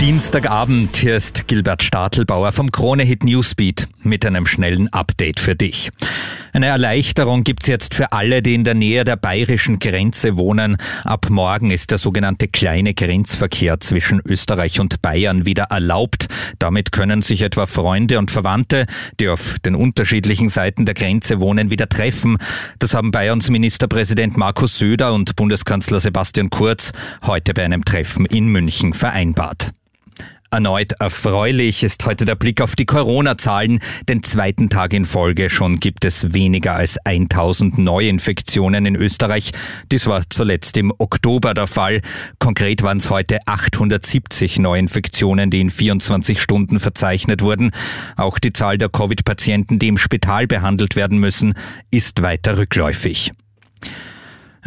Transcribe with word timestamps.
Dienstagabend, 0.00 0.96
hier 0.96 1.16
ist 1.16 1.48
Gilbert 1.48 1.82
Stadelbauer 1.82 2.52
vom 2.52 2.70
Krone 2.70 3.02
Hit 3.02 3.24
Newsbeat 3.24 3.88
mit 4.04 4.24
einem 4.24 4.46
schnellen 4.46 4.86
Update 4.92 5.40
für 5.40 5.56
dich. 5.56 5.90
Eine 6.52 6.66
Erleichterung 6.66 7.42
gibt's 7.42 7.66
jetzt 7.66 7.94
für 7.94 8.12
alle, 8.12 8.40
die 8.40 8.54
in 8.54 8.62
der 8.62 8.74
Nähe 8.74 9.02
der 9.02 9.16
bayerischen 9.16 9.80
Grenze 9.80 10.36
wohnen. 10.36 10.76
Ab 11.02 11.26
morgen 11.30 11.72
ist 11.72 11.90
der 11.90 11.98
sogenannte 11.98 12.46
kleine 12.46 12.94
Grenzverkehr 12.94 13.80
zwischen 13.80 14.20
Österreich 14.24 14.78
und 14.78 15.02
Bayern 15.02 15.44
wieder 15.46 15.64
erlaubt. 15.64 16.28
Damit 16.60 16.92
können 16.92 17.22
sich 17.22 17.42
etwa 17.42 17.66
Freunde 17.66 18.20
und 18.20 18.30
Verwandte, 18.30 18.86
die 19.18 19.28
auf 19.28 19.58
den 19.64 19.74
unterschiedlichen 19.74 20.48
Seiten 20.48 20.86
der 20.86 20.94
Grenze 20.94 21.40
wohnen, 21.40 21.72
wieder 21.72 21.88
treffen. 21.88 22.38
Das 22.78 22.94
haben 22.94 23.10
Bayerns 23.10 23.50
Ministerpräsident 23.50 24.36
Markus 24.36 24.78
Söder 24.78 25.12
und 25.12 25.34
Bundeskanzler 25.34 25.98
Sebastian 25.98 26.50
Kurz 26.50 26.92
heute 27.26 27.52
bei 27.52 27.64
einem 27.64 27.84
Treffen 27.84 28.26
in 28.26 28.46
München 28.46 28.94
vereinbart. 28.94 29.72
Erneut 30.50 30.92
erfreulich 30.92 31.82
ist 31.82 32.06
heute 32.06 32.24
der 32.24 32.34
Blick 32.34 32.62
auf 32.62 32.74
die 32.74 32.86
Corona-Zahlen. 32.86 33.80
Den 34.08 34.22
zweiten 34.22 34.70
Tag 34.70 34.94
in 34.94 35.04
Folge 35.04 35.50
schon 35.50 35.78
gibt 35.78 36.06
es 36.06 36.32
weniger 36.32 36.74
als 36.74 36.96
1000 37.04 37.76
Neuinfektionen 37.76 38.86
in 38.86 38.96
Österreich. 38.96 39.52
Dies 39.92 40.06
war 40.06 40.22
zuletzt 40.30 40.78
im 40.78 40.90
Oktober 40.96 41.52
der 41.52 41.66
Fall. 41.66 42.00
Konkret 42.38 42.82
waren 42.82 42.96
es 42.96 43.10
heute 43.10 43.40
870 43.44 44.58
Neuinfektionen, 44.58 45.50
die 45.50 45.60
in 45.60 45.70
24 45.70 46.40
Stunden 46.40 46.80
verzeichnet 46.80 47.42
wurden. 47.42 47.70
Auch 48.16 48.38
die 48.38 48.54
Zahl 48.54 48.78
der 48.78 48.88
Covid-Patienten, 48.88 49.78
die 49.78 49.88
im 49.88 49.98
Spital 49.98 50.46
behandelt 50.46 50.96
werden 50.96 51.18
müssen, 51.18 51.52
ist 51.90 52.22
weiter 52.22 52.56
rückläufig. 52.56 53.32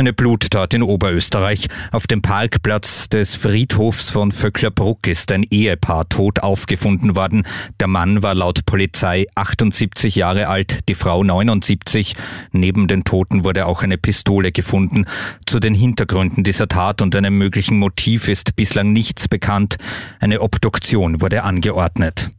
Eine 0.01 0.13
Bluttat 0.13 0.73
in 0.73 0.81
Oberösterreich. 0.81 1.67
Auf 1.91 2.07
dem 2.07 2.23
Parkplatz 2.23 3.07
des 3.07 3.35
Friedhofs 3.35 4.09
von 4.09 4.31
Vöcklerbruck 4.31 5.05
ist 5.05 5.31
ein 5.31 5.43
Ehepaar 5.43 6.09
tot 6.09 6.39
aufgefunden 6.39 7.15
worden. 7.15 7.43
Der 7.79 7.87
Mann 7.87 8.23
war 8.23 8.34
laut 8.34 8.65
Polizei 8.65 9.27
78 9.35 10.15
Jahre 10.15 10.48
alt, 10.48 10.89
die 10.89 10.95
Frau 10.95 11.23
79. 11.23 12.15
Neben 12.51 12.87
den 12.87 13.03
Toten 13.03 13.43
wurde 13.43 13.67
auch 13.67 13.84
eine 13.84 13.99
Pistole 13.99 14.51
gefunden. 14.51 15.05
Zu 15.45 15.59
den 15.59 15.76
Hintergründen 15.76 16.43
dieser 16.43 16.67
Tat 16.67 17.04
und 17.04 17.15
einem 17.15 17.37
möglichen 17.37 17.77
Motiv 17.77 18.27
ist 18.27 18.55
bislang 18.55 18.91
nichts 18.93 19.27
bekannt. 19.27 19.76
Eine 20.20 20.41
Obduktion 20.41 21.21
wurde 21.21 21.43
angeordnet. 21.43 22.30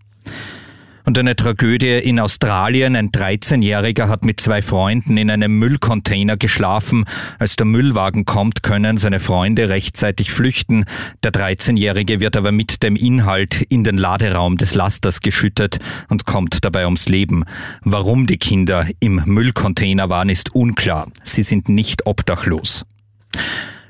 Und 1.04 1.18
eine 1.18 1.34
Tragödie 1.34 1.98
in 1.98 2.20
Australien. 2.20 2.94
Ein 2.94 3.10
13-Jähriger 3.10 4.08
hat 4.08 4.24
mit 4.24 4.40
zwei 4.40 4.62
Freunden 4.62 5.16
in 5.16 5.30
einem 5.30 5.58
Müllcontainer 5.58 6.36
geschlafen. 6.36 7.04
Als 7.38 7.56
der 7.56 7.66
Müllwagen 7.66 8.24
kommt, 8.24 8.62
können 8.62 8.98
seine 8.98 9.18
Freunde 9.18 9.68
rechtzeitig 9.68 10.30
flüchten. 10.30 10.84
Der 11.24 11.32
13-Jährige 11.32 12.20
wird 12.20 12.36
aber 12.36 12.52
mit 12.52 12.82
dem 12.82 12.96
Inhalt 12.96 13.62
in 13.62 13.82
den 13.84 13.98
Laderaum 13.98 14.56
des 14.56 14.74
Lasters 14.74 15.20
geschüttet 15.20 15.78
und 16.08 16.24
kommt 16.24 16.64
dabei 16.64 16.84
ums 16.84 17.08
Leben. 17.08 17.44
Warum 17.82 18.26
die 18.26 18.38
Kinder 18.38 18.86
im 19.00 19.22
Müllcontainer 19.24 20.08
waren, 20.08 20.28
ist 20.28 20.54
unklar. 20.54 21.08
Sie 21.24 21.42
sind 21.42 21.68
nicht 21.68 22.06
obdachlos. 22.06 22.84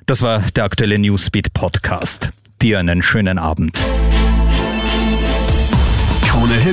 Das 0.07 0.23
war 0.23 0.43
der 0.57 0.65
aktuelle 0.65 0.99
Newsbeat 0.99 1.53
Podcast. 1.53 2.31
Dir 2.61 2.79
einen 2.79 3.03
schönen 3.03 3.39
Abend. 3.39 3.85